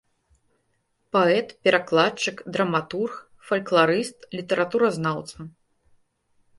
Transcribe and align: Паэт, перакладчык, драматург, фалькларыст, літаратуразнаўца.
Паэт, 1.15 1.47
перакладчык, 1.67 2.37
драматург, 2.57 3.13
фалькларыст, 3.51 4.17
літаратуразнаўца. 4.41 5.37